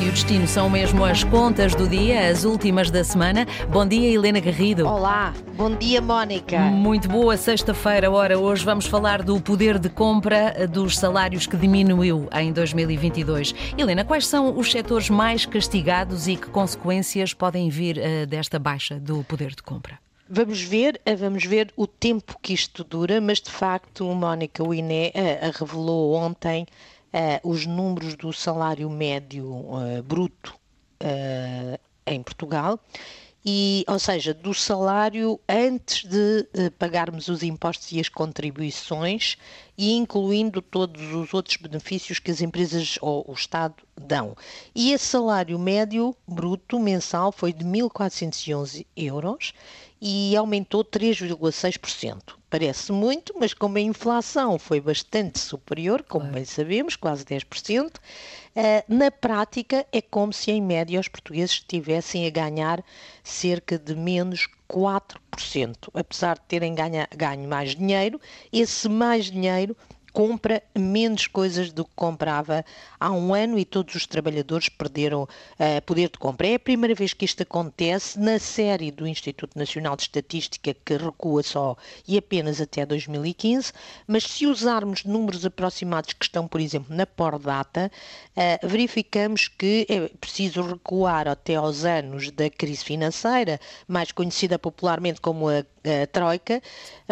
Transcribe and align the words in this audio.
E 0.00 0.08
o 0.08 0.12
destino 0.12 0.46
são 0.46 0.70
mesmo 0.70 1.04
as 1.04 1.24
contas 1.24 1.74
do 1.74 1.88
dia, 1.88 2.28
as 2.28 2.44
últimas 2.44 2.88
da 2.88 3.02
semana. 3.02 3.44
Bom 3.68 3.84
dia, 3.84 4.08
Helena 4.08 4.38
Garrido. 4.38 4.86
Olá, 4.86 5.34
bom 5.56 5.74
dia, 5.74 6.00
Mónica. 6.00 6.60
Muito 6.60 7.08
boa 7.08 7.36
sexta-feira. 7.36 8.08
Ora, 8.08 8.38
hoje 8.38 8.64
vamos 8.64 8.86
falar 8.86 9.24
do 9.24 9.40
poder 9.40 9.76
de 9.76 9.88
compra 9.88 10.68
dos 10.68 10.96
salários 10.96 11.48
que 11.48 11.56
diminuiu 11.56 12.28
em 12.32 12.52
2022. 12.52 13.52
Helena, 13.76 14.04
quais 14.04 14.24
são 14.24 14.56
os 14.56 14.70
setores 14.70 15.10
mais 15.10 15.44
castigados 15.44 16.28
e 16.28 16.36
que 16.36 16.46
consequências 16.46 17.34
podem 17.34 17.68
vir 17.68 17.98
uh, 17.98 18.24
desta 18.24 18.56
baixa 18.56 19.00
do 19.00 19.24
poder 19.24 19.50
de 19.50 19.64
compra? 19.64 19.98
Vamos 20.30 20.62
ver, 20.62 21.00
eh, 21.06 21.16
vamos 21.16 21.44
ver 21.44 21.72
o 21.74 21.86
tempo 21.86 22.36
que 22.40 22.52
isto 22.52 22.84
dura, 22.84 23.20
mas 23.20 23.40
de 23.40 23.50
facto, 23.50 24.04
Mónica, 24.14 24.62
o 24.62 24.72
INE 24.72 25.08
uh, 25.08 25.58
revelou 25.58 26.14
ontem 26.14 26.66
os 27.42 27.66
números 27.66 28.14
do 28.14 28.32
salário 28.32 28.88
médio 28.90 29.46
uh, 29.46 30.02
bruto 30.02 30.54
uh, 31.02 31.78
em 32.06 32.22
Portugal. 32.22 32.78
E, 33.44 33.84
ou 33.88 33.98
seja, 33.98 34.34
do 34.34 34.52
salário 34.52 35.40
antes 35.48 36.04
de 36.04 36.70
pagarmos 36.78 37.28
os 37.28 37.42
impostos 37.42 37.92
e 37.92 38.00
as 38.00 38.08
contribuições 38.08 39.38
e 39.78 39.94
incluindo 39.94 40.60
todos 40.60 41.00
os 41.14 41.32
outros 41.32 41.56
benefícios 41.56 42.18
que 42.18 42.32
as 42.32 42.40
empresas 42.40 42.98
ou 43.00 43.24
o 43.28 43.32
Estado 43.32 43.76
dão. 43.96 44.36
E 44.74 44.92
esse 44.92 45.04
salário 45.04 45.56
médio 45.56 46.16
bruto 46.26 46.80
mensal 46.80 47.30
foi 47.30 47.52
de 47.52 47.64
1.411 47.64 48.84
euros 48.96 49.54
e 50.00 50.36
aumentou 50.36 50.84
3,6%. 50.84 52.34
Parece 52.50 52.90
muito, 52.90 53.34
mas 53.38 53.54
como 53.54 53.78
a 53.78 53.80
inflação 53.80 54.58
foi 54.58 54.80
bastante 54.80 55.38
superior, 55.38 56.02
como 56.02 56.26
bem 56.26 56.44
sabemos, 56.44 56.96
quase 56.96 57.24
10%, 57.24 58.00
eh, 58.56 58.84
na 58.88 59.10
prática 59.10 59.86
é 59.92 60.00
como 60.00 60.32
se 60.32 60.50
em 60.50 60.62
média 60.62 60.98
os 60.98 61.08
portugueses 61.08 61.56
estivessem 61.56 62.26
a 62.26 62.30
ganhar 62.30 62.82
cerca 63.22 63.78
de 63.78 63.94
menos 63.94 64.48
4%. 64.68 65.90
Apesar 65.94 66.34
de 66.34 66.42
terem 66.42 66.74
ganha, 66.74 67.08
ganho 67.16 67.48
mais 67.48 67.74
dinheiro, 67.74 68.20
esse 68.52 68.88
mais 68.88 69.26
dinheiro 69.26 69.76
compra 70.18 70.60
menos 70.76 71.28
coisas 71.28 71.70
do 71.70 71.84
que 71.84 71.92
comprava 71.94 72.64
há 72.98 73.12
um 73.12 73.32
ano 73.32 73.56
e 73.56 73.64
todos 73.64 73.94
os 73.94 74.04
trabalhadores 74.04 74.68
perderam 74.68 75.22
uh, 75.22 75.82
poder 75.86 76.10
de 76.10 76.18
compra. 76.18 76.48
É 76.48 76.54
a 76.56 76.58
primeira 76.58 76.92
vez 76.92 77.14
que 77.14 77.24
isto 77.24 77.44
acontece 77.44 78.18
na 78.18 78.36
série 78.40 78.90
do 78.90 79.06
Instituto 79.06 79.56
Nacional 79.56 79.94
de 79.94 80.02
Estatística 80.02 80.74
que 80.74 80.96
recua 80.96 81.44
só 81.44 81.76
e 82.04 82.18
apenas 82.18 82.60
até 82.60 82.84
2015, 82.84 83.72
mas 84.08 84.24
se 84.24 84.44
usarmos 84.44 85.04
números 85.04 85.46
aproximados 85.46 86.12
que 86.12 86.24
estão, 86.24 86.48
por 86.48 86.60
exemplo, 86.60 86.96
na 86.96 87.06
Pordata, 87.06 87.88
uh, 88.36 88.66
verificamos 88.66 89.46
que 89.46 89.86
é 89.88 90.08
preciso 90.20 90.62
recuar 90.62 91.28
até 91.28 91.54
aos 91.54 91.84
anos 91.84 92.32
da 92.32 92.50
crise 92.50 92.84
financeira, 92.84 93.60
mais 93.86 94.10
conhecida 94.10 94.58
popularmente 94.58 95.20
como 95.20 95.48
a 95.48 95.64
a 95.88 96.06
Troika 96.06 96.62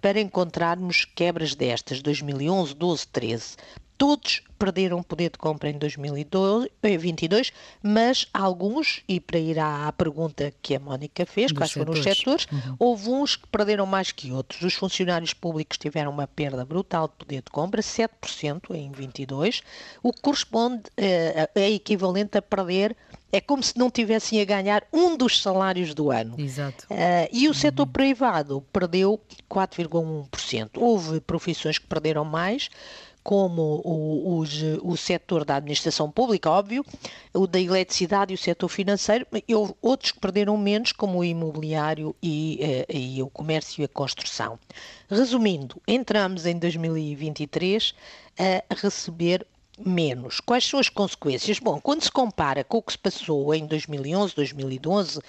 para 0.00 0.20
encontrarmos 0.20 1.04
quebras 1.04 1.54
destas, 1.54 2.02
2011, 2.02 2.74
12, 2.74 3.06
13. 3.08 3.56
Todos 3.98 4.42
perderam 4.56 5.02
poder 5.02 5.30
de 5.30 5.38
compra 5.38 5.70
em 5.70 5.76
2022, 5.76 7.52
mas 7.82 8.28
alguns, 8.32 9.02
e 9.08 9.18
para 9.18 9.40
ir 9.40 9.58
à 9.58 9.92
pergunta 9.92 10.52
que 10.62 10.76
a 10.76 10.80
Mónica 10.80 11.26
fez, 11.26 11.50
quais 11.50 11.72
foram 11.72 11.92
os 11.92 12.02
setores, 12.04 12.46
uhum. 12.50 12.76
houve 12.78 13.10
uns 13.10 13.34
que 13.34 13.48
perderam 13.48 13.86
mais 13.86 14.12
que 14.12 14.30
outros. 14.30 14.62
Os 14.62 14.74
funcionários 14.74 15.34
públicos 15.34 15.76
tiveram 15.76 16.12
uma 16.12 16.28
perda 16.28 16.64
brutal 16.64 17.08
de 17.08 17.14
poder 17.14 17.42
de 17.42 17.50
compra, 17.50 17.82
7% 17.82 18.72
em 18.72 18.92
22, 18.92 19.62
o 20.00 20.12
que 20.12 20.20
corresponde, 20.20 20.82
é, 20.96 21.50
é 21.56 21.70
equivalente 21.70 22.38
a 22.38 22.42
perder 22.42 22.96
é 23.32 23.40
como 23.40 23.62
se 23.62 23.76
não 23.78 23.90
tivessem 23.90 24.40
a 24.40 24.44
ganhar 24.44 24.84
um 24.92 25.16
dos 25.16 25.42
salários 25.42 25.94
do 25.94 26.10
ano. 26.10 26.34
Exato. 26.38 26.86
Uh, 26.90 27.28
e 27.32 27.48
o 27.48 27.54
setor 27.54 27.86
uhum. 27.86 27.92
privado 27.92 28.64
perdeu 28.72 29.20
4,1%. 29.50 30.70
Houve 30.76 31.20
profissões 31.20 31.78
que 31.78 31.86
perderam 31.86 32.24
mais, 32.24 32.70
como 33.22 33.82
o, 33.84 34.40
o, 34.40 34.90
o 34.90 34.96
setor 34.96 35.44
da 35.44 35.56
administração 35.56 36.10
pública, 36.10 36.48
óbvio, 36.48 36.82
o 37.34 37.46
da 37.46 37.60
eletricidade 37.60 38.32
e 38.32 38.36
o 38.36 38.38
setor 38.38 38.68
financeiro, 38.68 39.26
e 39.46 39.54
houve 39.54 39.74
outros 39.82 40.12
que 40.12 40.18
perderam 40.18 40.56
menos, 40.56 40.92
como 40.92 41.18
o 41.18 41.24
imobiliário 41.24 42.16
e, 42.22 42.58
eh, 42.62 42.86
e 42.88 43.22
o 43.22 43.28
comércio 43.28 43.82
e 43.82 43.84
a 43.84 43.88
construção. 43.88 44.58
Resumindo, 45.10 45.78
entramos 45.86 46.46
em 46.46 46.58
2023 46.58 47.94
a 48.38 48.74
receber 48.74 49.46
menos. 49.84 50.40
Quais 50.40 50.64
são 50.64 50.80
as 50.80 50.88
consequências? 50.88 51.58
Bom, 51.58 51.80
quando 51.80 52.02
se 52.02 52.10
compara 52.10 52.64
com 52.64 52.78
o 52.78 52.82
que 52.82 52.92
se 52.92 52.98
passou 52.98 53.54
em 53.54 53.66
2011, 53.66 54.34
2012, 54.34 55.20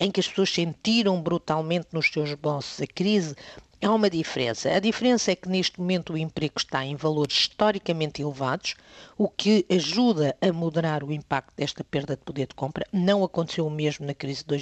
em 0.00 0.10
que 0.10 0.20
as 0.20 0.28
pessoas 0.28 0.50
sentiram 0.50 1.20
brutalmente 1.20 1.88
nos 1.92 2.10
seus 2.10 2.34
bolsos 2.34 2.80
a 2.80 2.86
crise, 2.86 3.34
Há 3.80 3.94
uma 3.94 4.10
diferença. 4.10 4.72
A 4.72 4.80
diferença 4.80 5.30
é 5.30 5.36
que 5.36 5.48
neste 5.48 5.78
momento 5.78 6.12
o 6.12 6.18
emprego 6.18 6.54
está 6.56 6.84
em 6.84 6.96
valores 6.96 7.36
historicamente 7.36 8.20
elevados, 8.20 8.74
o 9.16 9.28
que 9.28 9.64
ajuda 9.70 10.36
a 10.40 10.52
moderar 10.52 11.04
o 11.04 11.12
impacto 11.12 11.54
desta 11.56 11.84
perda 11.84 12.16
de 12.16 12.22
poder 12.22 12.48
de 12.48 12.56
compra. 12.56 12.84
Não 12.92 13.22
aconteceu 13.22 13.64
o 13.64 13.70
mesmo 13.70 14.04
na 14.04 14.14
crise 14.14 14.44
de 14.44 14.52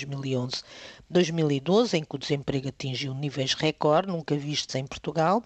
2011-2012, 1.11 1.95
em 1.95 2.05
que 2.05 2.15
o 2.15 2.19
desemprego 2.19 2.69
atingiu 2.69 3.15
níveis 3.15 3.55
recorde, 3.55 4.09
nunca 4.09 4.37
vistos 4.37 4.75
em 4.75 4.87
Portugal. 4.87 5.43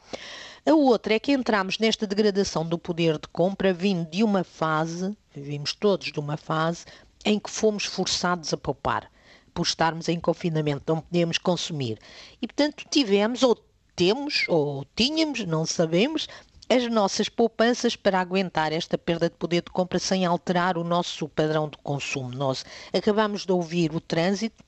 A 0.66 0.74
outra 0.74 1.14
é 1.14 1.20
que 1.20 1.30
entramos 1.30 1.78
nesta 1.78 2.08
degradação 2.08 2.66
do 2.66 2.76
poder 2.76 3.18
de 3.18 3.28
compra 3.28 3.72
vindo 3.72 4.10
de 4.10 4.24
uma 4.24 4.42
fase, 4.42 5.16
vimos 5.32 5.74
todos 5.74 6.10
de 6.10 6.18
uma 6.18 6.36
fase, 6.36 6.86
em 7.24 7.38
que 7.38 7.48
fomos 7.48 7.84
forçados 7.84 8.52
a 8.52 8.56
poupar 8.56 9.08
por 9.52 9.66
estarmos 9.66 10.08
em 10.08 10.18
confinamento, 10.18 10.84
não 10.86 11.00
podemos 11.00 11.38
consumir. 11.38 11.98
E, 12.40 12.46
portanto, 12.46 12.84
tivemos, 12.90 13.42
ou 13.42 13.56
temos, 13.94 14.44
ou 14.48 14.86
tínhamos, 14.96 15.44
não 15.44 15.66
sabemos, 15.66 16.28
as 16.68 16.86
nossas 16.90 17.28
poupanças 17.28 17.96
para 17.96 18.20
aguentar 18.20 18.72
esta 18.72 18.96
perda 18.96 19.28
de 19.28 19.34
poder 19.34 19.62
de 19.62 19.70
compra 19.72 19.98
sem 19.98 20.24
alterar 20.24 20.78
o 20.78 20.84
nosso 20.84 21.28
padrão 21.28 21.68
de 21.68 21.76
consumo. 21.78 22.30
Nós 22.30 22.64
acabamos 22.92 23.44
de 23.44 23.52
ouvir 23.52 23.92
o 23.92 24.00
trânsito, 24.00 24.62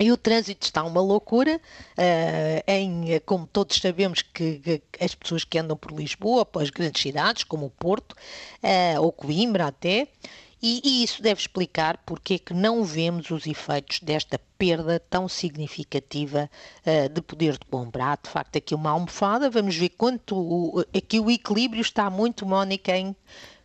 e 0.00 0.10
o 0.10 0.16
trânsito 0.16 0.66
está 0.66 0.82
uma 0.82 1.00
loucura, 1.00 1.60
uh, 1.96 2.62
em, 2.66 3.20
como 3.24 3.46
todos 3.46 3.76
sabemos 3.76 4.20
que, 4.20 4.58
que, 4.58 4.82
as 4.98 5.14
pessoas 5.14 5.44
que 5.44 5.56
andam 5.58 5.76
por 5.76 5.92
Lisboa, 5.92 6.44
pelas 6.44 6.70
grandes 6.70 7.00
cidades, 7.00 7.44
como 7.44 7.66
o 7.66 7.70
Porto, 7.70 8.12
uh, 8.12 9.00
ou 9.00 9.12
Coimbra 9.12 9.68
até, 9.68 10.08
e, 10.62 10.80
e, 10.84 11.02
isso 11.02 11.20
deve 11.20 11.40
explicar 11.40 11.98
porque 12.06 12.34
é 12.34 12.38
que 12.38 12.54
não 12.54 12.84
vemos 12.84 13.30
os 13.30 13.46
efeitos 13.46 13.98
desta 14.00 14.38
perda 14.56 15.00
tão 15.10 15.28
significativa 15.28 16.48
uh, 16.86 17.08
de 17.08 17.20
poder 17.20 17.54
de 17.54 17.66
compra. 17.66 18.12
Há 18.12 18.16
de 18.16 18.30
facto 18.30 18.56
aqui 18.56 18.72
uma 18.72 18.90
almofada, 18.90 19.50
vamos 19.50 19.74
ver 19.74 19.88
quanto. 19.88 20.36
O, 20.36 20.84
aqui 20.96 21.18
o 21.18 21.30
equilíbrio 21.30 21.80
está 21.80 22.08
muito, 22.08 22.46
Mónica, 22.46 22.96
em 22.96 23.16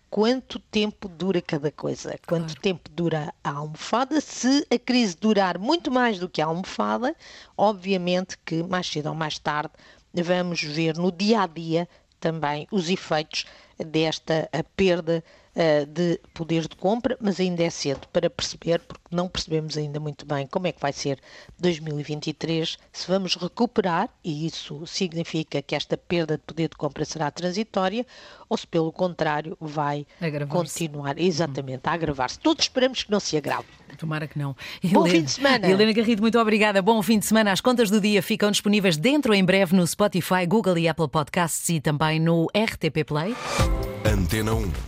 quanto 0.09 0.57
tempo 0.59 1.07
dura 1.07 1.39
cada 1.41 1.71
coisa, 1.71 2.17
quanto 2.27 2.47
claro. 2.47 2.61
tempo 2.61 2.89
dura 2.89 3.33
a 3.43 3.51
almofada. 3.51 4.19
Se 4.19 4.65
a 4.73 4.79
crise 4.79 5.15
durar 5.15 5.59
muito 5.59 5.91
mais 5.91 6.17
do 6.17 6.27
que 6.27 6.41
a 6.41 6.47
almofada, 6.47 7.15
obviamente 7.55 8.37
que 8.43 8.63
mais 8.63 8.87
cedo 8.87 9.09
ou 9.09 9.15
mais 9.15 9.37
tarde 9.37 9.71
vamos 10.13 10.63
ver 10.63 10.97
no 10.97 11.11
dia 11.11 11.41
a 11.41 11.47
dia 11.47 11.87
também 12.19 12.67
os 12.71 12.89
efeitos 12.89 13.45
desta 13.77 14.49
perda 14.75 15.23
uh, 15.57 15.85
de 15.87 16.19
poder 16.33 16.67
de 16.67 16.75
compra, 16.75 17.17
mas 17.19 17.39
ainda 17.39 17.63
é 17.63 17.69
cedo 17.69 18.07
para 18.13 18.29
perceber, 18.29 18.79
porque 18.79 19.03
não 19.11 19.27
percebemos 19.27 19.77
ainda 19.77 19.99
muito 19.99 20.25
bem 20.25 20.45
como 20.45 20.67
é 20.67 20.71
que 20.71 20.79
vai 20.79 20.93
ser 20.93 21.19
2023, 21.59 22.77
se 22.93 23.07
vamos 23.07 23.35
recuperar, 23.35 24.09
e 24.23 24.45
isso 24.45 24.85
significa 24.85 25.61
que 25.61 25.75
esta 25.75 25.97
perda 25.97 26.37
de 26.37 26.43
poder 26.43 26.69
de 26.69 26.75
compra 26.75 27.03
será 27.03 27.31
transitória, 27.31 28.05
ou 28.47 28.55
se 28.55 28.67
pelo 28.67 28.91
contrário 28.91 29.57
vai 29.59 30.05
continuar 30.47 31.19
exatamente 31.19 31.81
a 31.85 31.93
agravar-se. 31.93 32.39
Todos 32.39 32.65
esperamos 32.65 33.03
que 33.03 33.11
não 33.11 33.19
se 33.19 33.35
agrave. 33.35 33.65
Tomara 33.97 34.27
que 34.27 34.37
não. 34.37 34.55
Bom 34.83 35.07
Helena, 35.07 35.09
fim 35.09 35.23
de 35.23 35.31
semana. 35.31 35.67
Helena 35.67 35.91
Garrido, 35.91 36.21
muito 36.21 36.39
obrigada. 36.39 36.81
Bom 36.81 37.01
fim 37.01 37.17
de 37.17 37.25
semana. 37.25 37.51
As 37.51 37.61
contas 37.61 37.89
do 37.89 37.99
dia 37.99 38.21
ficam 38.21 38.51
disponíveis 38.51 38.95
dentro 38.95 39.33
em 39.33 39.43
breve 39.43 39.75
no 39.75 39.85
Spotify, 39.87 40.45
Google 40.47 40.77
e 40.77 40.87
Apple 40.87 41.07
Podcasts 41.07 41.67
e 41.69 41.81
também 41.81 42.19
no 42.19 42.47
RTP 42.55 43.03
Play. 43.05 43.35
Antena 44.05 44.53
1. 44.53 44.87